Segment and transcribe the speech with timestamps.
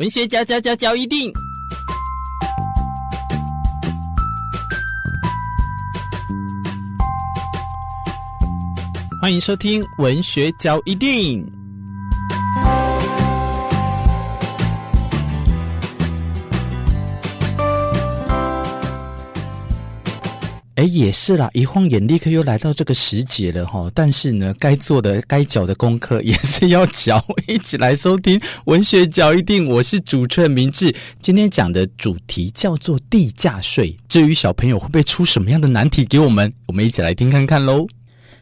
[0.00, 1.30] 文学交交交交一定，
[9.20, 11.59] 欢迎收听文学交一定。
[20.80, 23.86] 哎，也是啦，一晃眼立刻又来到这个时节了哈。
[23.92, 27.22] 但是呢，该做的、该缴的功课 也是要缴。
[27.46, 30.94] 一起来收听文学角一定，我是主持人明志。
[31.20, 33.94] 今天讲的主题叫做地价税。
[34.08, 37.86] 至于小朋友会不会出什么样的难题给我们，我们一起来听看看喽。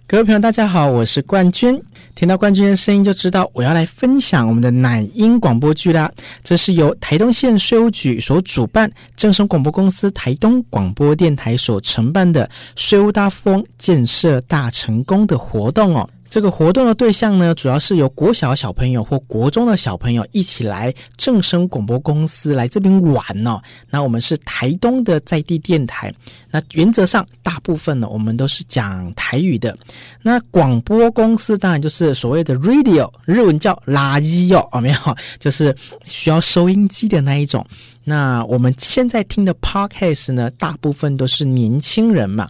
[0.06, 1.82] 各位朋友，大家好，我是冠军。
[2.18, 6.10] 听到冠军的声音，就知道我要来分享我们的奶音广播剧啦。
[6.42, 16.10] 这是由台东县税务局所主办，正声广播公司台东广播电台所承办的“税务大富翁建设大成功”的活动哦。
[16.28, 23.60] 这个活动的对象呢，主要是由国小小朋友或国中的小朋友一起来正声广播公司来这边玩哦。
[23.88, 26.12] 那我们是台东的在地电台，
[26.50, 29.76] 那原则上大部分呢，我们都是讲台语的。
[30.20, 35.16] 那广播公司当然就是所谓的 radio，日文叫垃圾哦，没有？
[35.38, 35.74] 就是
[36.06, 37.66] 需要收音机的那一种。
[38.04, 42.48] 那我们现在听的 podcast 呢，大部分都是年轻人嘛。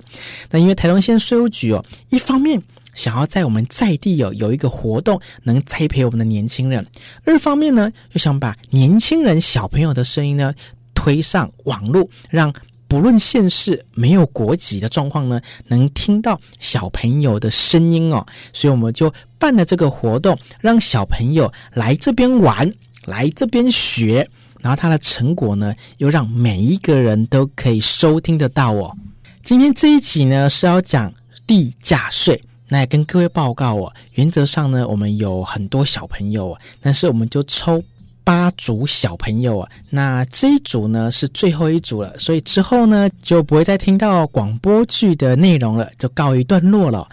[0.50, 2.60] 那因为台东县税务局哦，一方面。
[2.98, 6.82] 想要在我们在地有有一个活动，能栽培我们的年轻人；
[7.24, 10.52] 二方面呢，又想把年轻人小朋友的声音呢
[10.94, 12.52] 推上网络，让
[12.88, 18.26] 不论现世没有国籍的状况呢，能听到小朋友的声音哦。
[18.52, 22.74] 所以我们就办了这个活动，让小朋友来这边玩，
[23.04, 24.28] 来这边学，
[24.60, 28.96] 然后他的成果呢，又让每一个人都可以收听得到哦。
[29.44, 31.14] 今天这一集呢，是要讲
[31.46, 32.42] 地价税。
[32.68, 37.82] 那也跟各位报告哦，原则上呢，我们有很多小朋友，但是我们就抽
[38.24, 39.70] 八组小朋友啊。
[39.90, 47.08] 那这一组呢是最后一组了，所以之后呢就不会再听到广播剧的内容了，就告一段落了。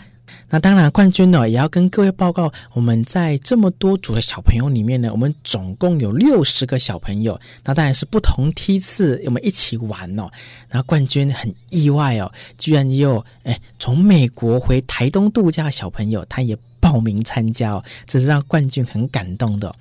[0.49, 7.39] 那当然，冠军呢也要跟各位报告，我们在这么多组的小朋友里面呢，我们总共有六十个小朋友。
[7.63, 10.29] 那当然是不同梯次，我们一起玩哦。
[10.69, 16.57] 那冠军很意外哦，居然也有哎从美国回台东度假的小朋友，他也。
[16.85, 19.75] 报名参加哦，这是让冠军很感动的。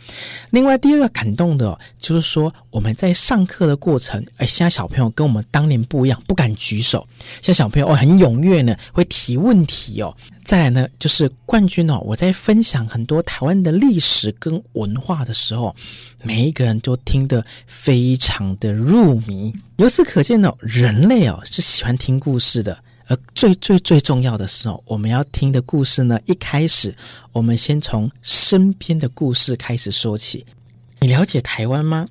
[0.49, 7.07] 另外，第二个感动的，就是说我们在上课的过程，哎，现在小朋友跟我们当年不一样，不敢举手。
[7.43, 10.17] 现在小朋友哦，很踊跃呢，会提问题哦。
[10.47, 15.77] 再来呢，就是冠军哦，我在分享很多台湾的历史跟文化的时候，
[16.23, 19.53] 每一个人都听得非常的入迷。
[19.77, 22.79] 由此可见哦，人类哦是喜欢听故事的。
[23.07, 26.95] 而最最最重要的是哦，我们要听的故事呢，一开始
[27.33, 30.45] 我们先从身边的故事开始说起。
[31.01, 32.07] 你了解台湾吗？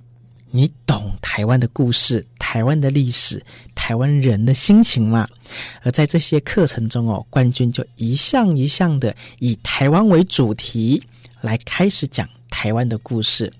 [0.51, 3.43] 你懂台湾的故事、台湾的历史、
[3.73, 5.27] 台湾人的心情吗？
[5.81, 11.01] 而在这些课程中哦，冠军就一项一项的以台湾为主题
[11.41, 13.51] 来开始讲台湾的故事。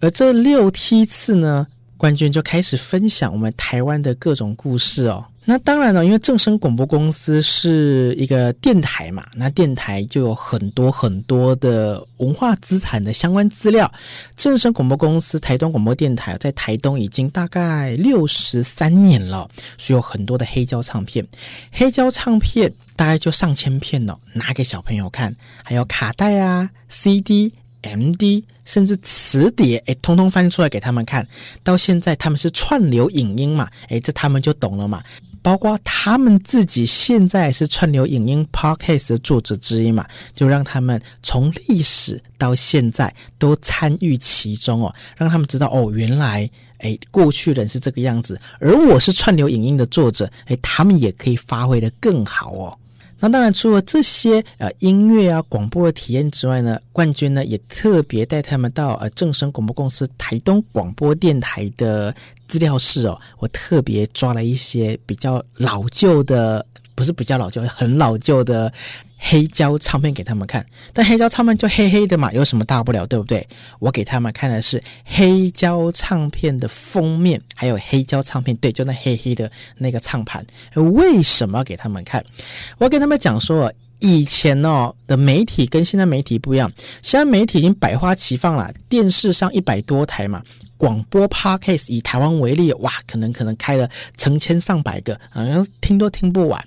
[0.00, 1.64] 而这六梯次呢，
[1.96, 5.24] 冠军就开始分享我们台湾的各种故事哦。
[5.48, 13.90] 那当然了，因为正声广播公司是一个电台嘛，那电台就有很多很多的文化资产的相关资料。
[14.34, 21.24] 正声广播公司台东广播电台在台东已经大概六十三年了，所以有很多的黑胶唱片，
[21.70, 25.32] 黑胶唱片大概就上千片哦，拿给小朋友看，
[25.62, 27.52] 还有卡带啊、CD。
[27.86, 31.26] MD 甚至磁碟，哎，通通翻出来给他们看。
[31.62, 35.02] 到现在他们是串流影音嘛，哎，这他们就懂了嘛。
[35.42, 40.04] 包括他们自己现在是串流影音 Podcast 的作者之一嘛，
[40.34, 52.76] 就让他们从历史到现在都参与其中哦，让他们知道哦，原来哎，过去人是这个样子，而我是串流影音的作者，哎，他们也可以发挥得更好哦。
[53.18, 62.14] 那当然，除了这些呃音乐啊、广播的体验之外呢，冠军呢也特别带他们到呃正声广播公司台东广播电台的
[62.46, 66.64] 资料室哦，我特别抓了一些比较老旧的。
[66.96, 68.72] 不是比较老旧，很老旧的
[69.18, 73.46] 黑胶唱片给他们看，但黑胶唱片就黑黑的嘛，有什么大不了，对不对？
[73.78, 80.44] 我给他们看的是黑胶唱片的封面，还有黑胶唱片，对，就那黑黑的那个唱盘。
[80.74, 82.24] 为什么给他们看？
[82.78, 86.72] 我跟他们讲说，以前哦的媒体跟现在媒体不一样，
[87.02, 90.42] 现在媒体已经百花齐放了，电视上一百多台嘛，
[90.76, 96.62] 广播 Podcast 以台湾为例，哇，可能可能开了成千上百个，好像听都听不完。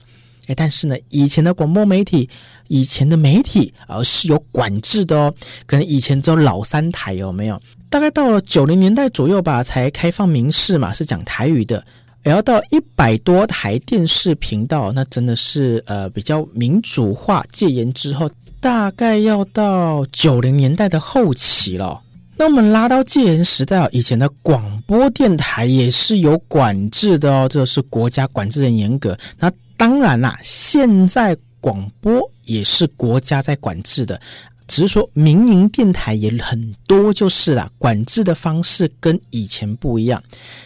[0.56, 2.30] 但是呢，以前的广播媒体，
[2.68, 5.34] 以前的媒体，呃，是有管制的哦。
[5.66, 7.62] 可能以前只有老三台，有没有？
[7.90, 11.84] 大概到了九零年代左右吧，才开放民视嘛，是讲台语的。
[12.22, 18.30] 然后到一百多台电视频道，那真的是呃比较民主化戒严之后，
[18.60, 22.02] 大概要到九零年代的后期了。
[22.36, 29.18] 那我们拉到戒严时代啊，以前的广播电台也是有管制的哦，这是国家管制很严格。
[29.40, 34.20] 那当然啦，现在广播也是国家在管制的。
[34.68, 40.22] 只是说民营电台也很多，就是啦，管制的方式跟以前不一样。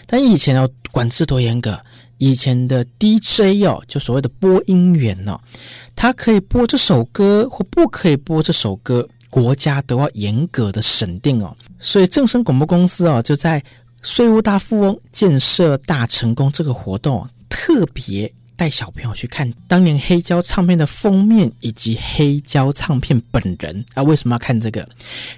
[0.07, 1.79] 但以前哦，管制多严格，
[2.17, 5.39] 以前的 DJ 哦，就所谓的播音员哦，
[5.95, 11.55] 他可以播这首歌或不可以播这首歌，国家都要严格的审定哦。
[11.79, 13.63] 所以正声广播公司哦，就在
[14.01, 18.33] 税务大富翁建设大成功这个活动特别。
[18.55, 24.87] 带小朋友去看当年黑胶唱片的封面以及黑胶唱片本人啊，为什么要看这个？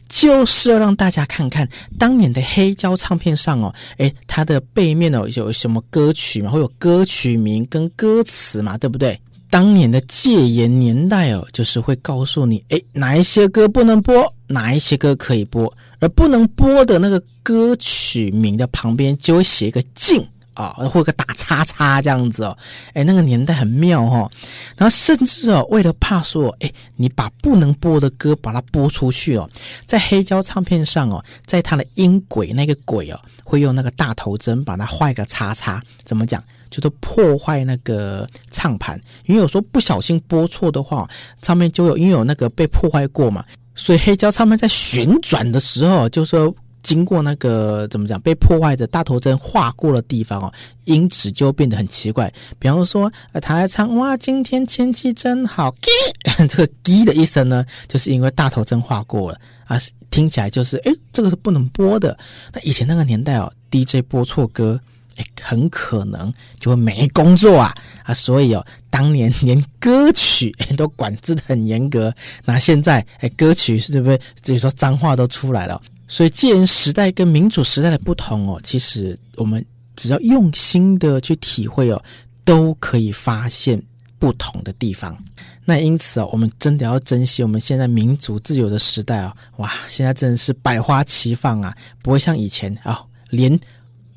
[0.08, 1.68] 就是要让大家看看
[1.98, 9.20] 当年的黑胶唱片上哦，诶，它的背面哦有什么歌曲嘛，会有歌曲名跟歌词嘛，对不对？
[9.50, 20.28] 当年的戒严年代哦，就是会告诉你，诶，哪一些歌不能播，哪一些歌可以播，而不能播的那个歌曲名的旁边就会写一个禁。
[20.56, 22.58] 啊，或者个打叉叉这样子哦，
[22.94, 24.32] 哎，那个年代很妙哦。
[24.76, 29.48] 然后甚至哦，为了怕说，哎，你把不能播的歌把它播出去哦，
[29.86, 35.82] 在黑胶唱片上哦，在它的音轨那个轨哦，会用那个大头针把它画一个叉叉。
[36.04, 36.44] 怎么讲？
[36.72, 41.08] 就是破坏那个唱盘，因为有时候不小心播错的话，
[41.42, 46.54] 唱片就有因为有那个被破坏过嘛，所以黑胶唱片在旋转的时候就说。
[46.86, 50.54] 经过那个怎么讲被破坏的大头针划过的地方哦，
[50.84, 52.32] 音质就变得很奇怪。
[52.60, 55.74] 比方说，呃，他在唱哇，今天天气真好，
[56.48, 59.76] 这个“滴”的一声呢，就是因为大头针划过了啊，
[60.12, 62.16] 听起来就是诶，这个是不能播的。
[62.54, 64.80] 那以前那个年代哦，DJ 播错歌，
[65.16, 67.74] 诶，很可能就会没工作啊
[68.04, 72.14] 啊，所以哦，当年 连歌曲都管制的很严格。
[72.46, 75.82] 那现在诶，歌曲是不是至于说脏话都出来了？
[76.08, 79.64] 所以，既然时代跟民主时代的不同哦，其实我们
[79.96, 82.04] 只要用心的去体会哦，
[82.44, 83.82] 都可以发现
[84.20, 85.18] 不同的地方。
[85.66, 89.36] 那因此哦，我们真的要珍惜我们现在民主自由的时代哦。
[89.58, 93.60] 哇，现在真的是百花齐放啊，不会像以前啊，连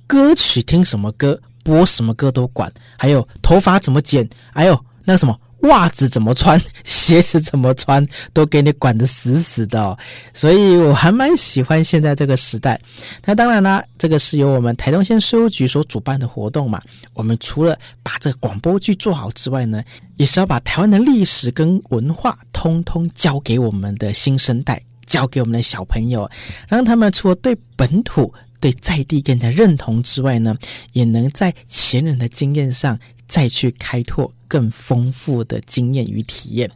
[0.06, 5.38] 歌曲听什么歌、播什么歌都管，还有头发怎么剪，还有那什么。
[5.62, 9.98] 袜子怎么穿， 鞋子怎么穿，都给你管得死死的哦，
[10.32, 12.80] 所以我还蛮喜欢现在这个时代。
[13.24, 16.80] 那当然啦，这个是由我们台东县税务局所主办的活动嘛。
[17.14, 19.82] 我们除了把这广播剧做好之外呢，
[20.16, 26.30] 也是要把台湾的历史跟文化通通交给我们的新生代，交给我们的小朋友，
[26.68, 30.56] 让他们除了对本土、对在地更加认同之外呢，
[30.92, 32.96] 也能在前人的经验上
[33.26, 34.32] 再去开拓。
[34.48, 36.68] 更丰富的经验与体验，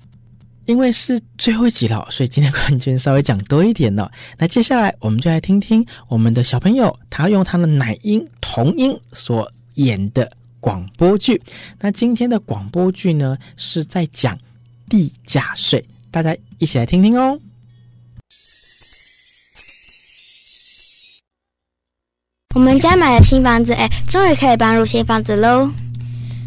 [0.67, 4.13] 因为是最后一集了，所以今天冠军稍微讲多一点了。
[4.39, 10.31] 那接下来我们就来听听我们的小朋友他用他的奶音童音所演的
[10.61, 11.43] 广播剧。
[11.81, 14.39] 那今天的广播剧呢，是在讲
[14.89, 17.41] 地价税，大家一起来听听哦。
[22.55, 25.73] 我们家买了新房子，哎，终于可以搬入新房子喽。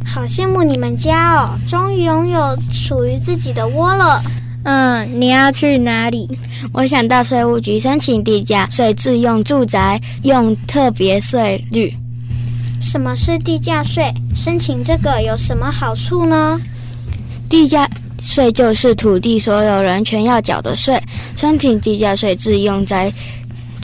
[0.05, 4.21] 好羡慕你们家哦，终于拥有属于自己的窝了。
[4.63, 6.39] 嗯，你要去哪里？
[6.71, 11.93] 我想到税务局申请地价税自用住宅用特别税率。
[12.81, 14.13] 什么是地价税？
[14.33, 16.59] 申请这个有什么好处呢？
[17.49, 21.01] 地价税就是土地所有人全要缴的税。
[21.35, 23.11] 申请地价税自用宅。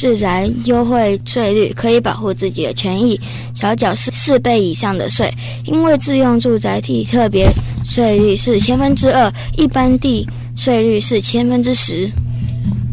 [0.01, 3.21] 住宅优惠税率可以保护自己的权益，
[3.53, 5.31] 少缴四四倍以上的税。
[5.63, 7.47] 因为自用住宅地特别
[7.85, 12.11] 税率是千分之二，一般地税率是千分之十。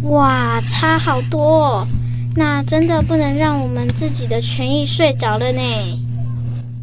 [0.02, 1.88] 哇，差好多哦！
[2.36, 5.60] 那真的不能让我们自己的权益睡着了呢。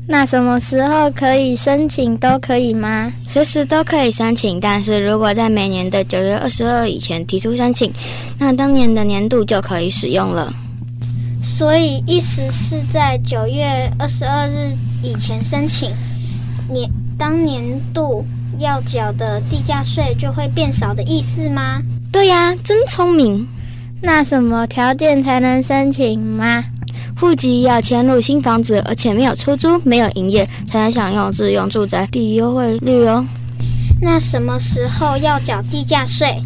[0.07, 3.11] 那什么时候可以申请都可以吗？
[3.25, 7.91] 随时都可以申请，但是如果在每年的九月二十二以前提出申请，
[8.37, 10.53] 那当年的年度就可以使用了。
[11.41, 14.71] 所以意思是在九月二十二日
[15.01, 15.89] 以前申请，
[16.71, 18.23] 年当年度
[18.59, 21.81] 要缴的地价税就会变少的意思吗？
[22.11, 23.47] 对呀，真聪明。
[24.01, 26.63] 那什么条件才能申请吗？
[27.19, 33.25] 户籍要迁入新房子，而且没有出租、没有营业，才能享用自用住宅地优惠率哦。
[34.01, 36.37] 那什么时候要缴地价税？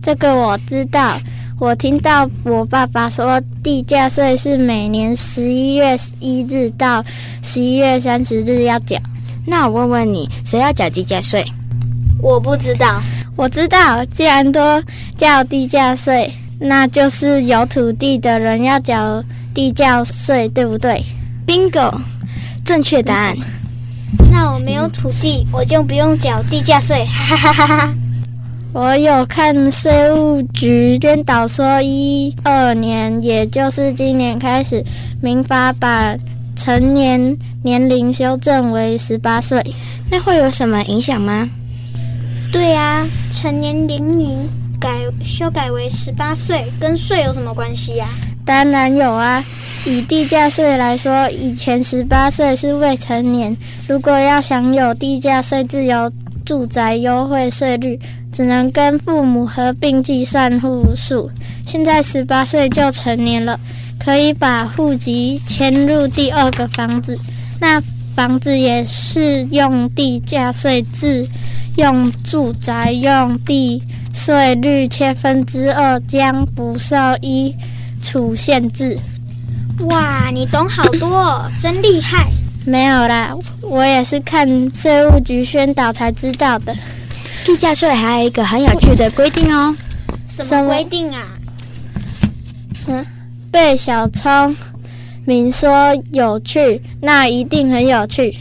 [0.00, 1.18] 这个我知道，
[1.58, 7.04] 我听到我爸爸说，地价税是每年十一月一日到
[7.42, 8.96] 十一月三十日要缴。
[9.44, 11.44] 那我问问你，谁要缴地价税？
[12.20, 13.00] 我不知道。
[13.34, 14.80] 我知道，既然都
[15.16, 19.24] 叫地价税，那就是有土地的人要缴
[19.54, 21.04] 地价税，对不对
[21.46, 21.92] ？Bingo，
[22.64, 23.36] 正确答案。
[24.30, 27.94] 那我没有土地，我就不用缴地价税，哈哈哈哈。
[28.72, 34.82] 我有看税务局宣导说，一二年，也就是今年开始，
[35.20, 36.16] 民法把
[36.56, 39.62] 成年年龄修正为十八岁，
[40.10, 41.50] 那会有什么影响吗？
[42.50, 44.48] 对啊，成年年龄
[44.80, 44.90] 改
[45.22, 48.08] 修改为十八岁，跟税有什么关系呀？
[48.44, 49.44] 当然有啊。
[49.84, 53.56] 以地价税来说，以前十八岁是未成年，
[53.88, 56.12] 如果要享有地价税自由
[56.46, 57.98] 住宅优惠税率，
[58.32, 61.28] 只能跟父母合并计算户数。
[61.66, 63.58] 现在十八岁就成年了，
[63.98, 67.18] 可以把户籍迁入第二个房子，
[67.60, 67.80] 那
[68.14, 71.26] 房子也是用地价税制，
[71.76, 73.82] 用住宅用地
[74.12, 77.52] 税率千分之二，将不受一
[78.02, 78.98] 处限制。
[79.86, 82.30] 哇，你懂好多哦，真厉害！
[82.66, 86.76] 没有啦，我也是看税务局宣导才知道的。
[87.44, 89.74] 地价税还有一个很有趣的规定哦。
[90.28, 91.22] 什么规定啊？
[92.86, 93.04] 嗯，
[93.50, 94.54] 被小聪
[95.24, 98.36] 明说有趣，那一定很有趣。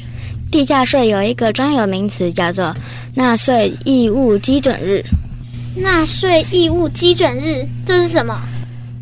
[0.51, 2.75] 地价税有一个专有名词叫做
[3.15, 5.03] 纳税义务基准日。
[5.77, 8.39] 纳税义务基准日，这是什么？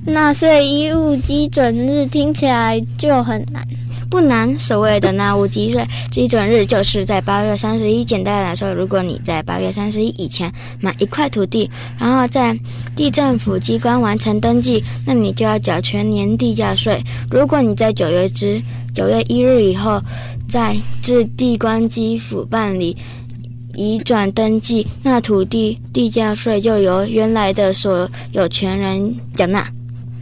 [0.10, 3.66] 纳税义务基准日听起来就很难，
[4.10, 4.58] 不难。
[4.58, 8.04] 所谓的纳物基税基准日，就是在八月三十一。
[8.04, 10.52] 简单来说，如果你在八月三十一以前
[10.82, 12.58] 买一块土地，然后在
[12.96, 17.04] 地政府机关完成登记，那你就要缴全年地价税。
[17.30, 18.62] 如果你在九月之
[18.94, 20.02] 九月一日以后，
[20.48, 22.98] 在至地关基府办理
[23.76, 29.66] 移转登记，那土地地价税就由原来的所有权人缴纳。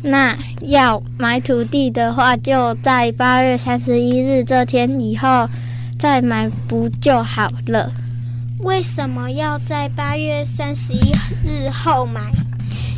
[0.01, 5.49] 那要买土地的话，就在八月三十一日这天以后
[5.97, 7.91] 再买不就好了？
[8.59, 11.11] 为什么要在八月三十一
[11.43, 12.21] 日后买？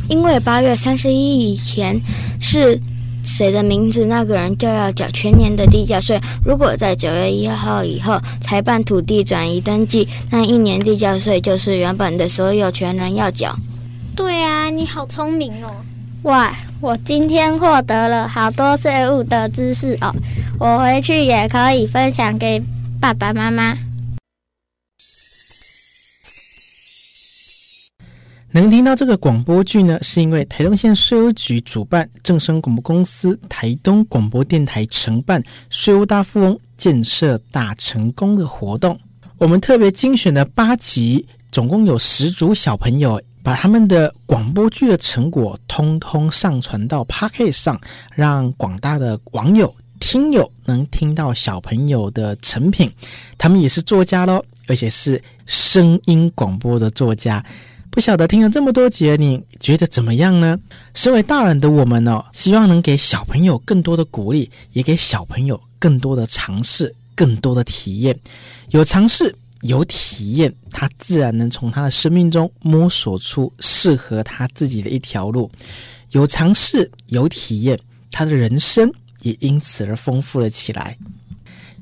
[0.08, 2.00] 因为八月三十一以前
[2.40, 2.80] 是
[3.24, 6.20] 谁的名字，那个人就要缴全年的地价税。
[6.44, 13.54] 如果在九月一号以后才办土地转移登记，那一年地价税就是原本的所有权人要缴。
[14.16, 15.70] 对啊，你好聪明哦！
[16.22, 16.54] 哇！
[16.82, 20.14] 我今天获得了好多税务的知识哦，
[20.58, 22.62] 我回去也可以分享给
[22.98, 23.76] 爸爸妈妈。
[28.52, 38.98] 能听到这个广播剧呢，是因为台东县税务局主办，正声广播公司、台东广播电台承办“税务大富翁建设大成功”的活动。
[39.36, 43.20] 我们特别精选的八集，总共有十组小朋友。
[43.42, 47.80] 把他们的广播剧的成果通通上传到 Podcast 上，
[48.14, 52.92] 让广大的网友、听友能听到小朋友的成品。
[53.38, 57.44] 他们也是作家喽，而且是声音广播的作家。
[57.90, 60.58] 不晓得听了这么多集，你觉得怎么样呢？
[60.94, 68.16] 身为大人的我们呢，希望能给小朋友更多的鼓励，也给小朋友更多的尝试、更多的体验。
[68.68, 69.34] 有尝试。
[69.62, 75.50] 有体验，他自然能从他的生命中摸索出适合他自己的一条路。
[76.12, 77.78] 有尝试，有体验，
[78.10, 78.90] 他的人生
[79.22, 80.96] 也因此而丰富了起来。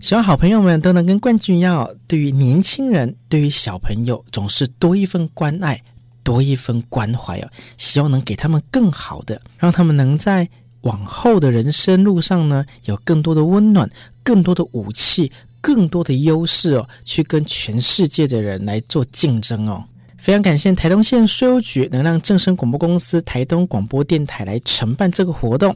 [0.00, 5.82] 希望好朋友们都能跟冠军一样，对于年轻人，对于小朋友，总是多一份关爱，
[6.22, 7.50] 多一份关怀哦。
[7.76, 10.48] 希望能给他们更好的，让他们能在
[10.82, 13.90] 往后的人生路上呢，有更多的温暖，
[14.22, 15.32] 更多的武器。
[15.60, 19.84] 更多的优势哦，去跟全世界的人来做竞争哦。
[20.16, 25.74] 非常感谢台东县税务局能让正声广播公司、台东广播电台来承办这个活动。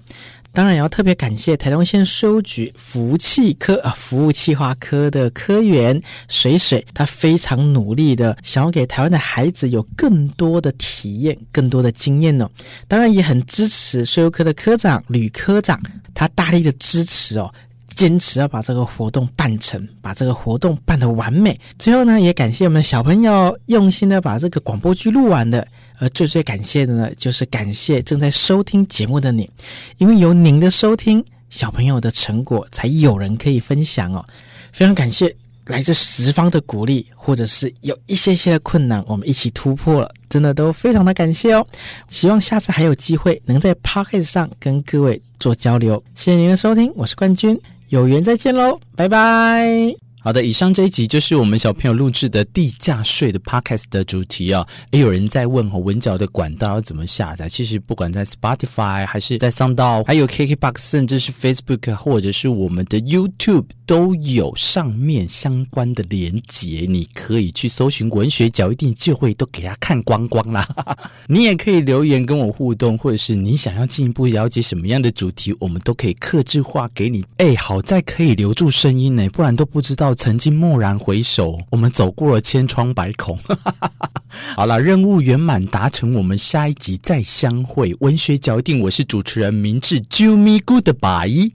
[0.55, 12.51] 当然，也要特别感谢台东县税务局服务器科啊，服务器化科的科员水水，他非常努力的想要给台湾的孩子有更多的体验、更多的经验哦。
[12.87, 15.81] 当然，也很支持税务科的科长吕科长，
[16.13, 17.51] 他大力的支持哦。
[17.95, 21.59] 坚持要把这个活动办成，把这个活动办得完美。
[21.79, 25.67] 最后呢，也感谢我们小朋友用心的把这个广播剧录完的。
[25.99, 29.49] 而最最感谢的呢，就是感谢正在收听节目的你，
[29.99, 34.25] 因为有您的收听，小朋友的成果才有人可以分享哦。
[34.73, 35.33] 非常感谢
[35.67, 40.13] 来自十方的鼓励，或者是有一些些的困难，我们一起突破了。
[40.29, 41.65] 真的都非常的感谢哦。
[42.09, 46.03] 希望下次还有机会能在 Pocket 上跟各位做交流。
[46.17, 47.57] 谢谢您的收听，我是冠军，
[47.93, 50.12] 有缘再见喽，拜拜。
[50.25, 54.65] 好的，以上这一集就是我们小朋友录制的地价税的 podcast 的主题啊。
[54.93, 57.49] 也，有人在问哦，文角的管道要怎么下载？
[57.49, 70.65] 其实不管在 Spotify 还是在 Sound，还有 KKBox，甚至是 Facebook 或者是我们的 YouTube，都有上面相关的连结，你可以去搜寻文学角，一定就会都给他看光光啦。
[71.27, 77.25] 你也可以留言跟我互动，或者是你想要进一步了解什么样的主题，我们都可以客制化给你。
[77.39, 80.12] 诶，好在可以留住声音呢，不然都不知道。
[80.15, 83.39] 曾经蓦然回首，我们走过了千疮百孔。
[84.57, 87.95] 好了，任务圆满达成，我们下一集再相会。
[88.01, 91.51] 文学嚼定，我是主持人明智，啾咪 Goodbye。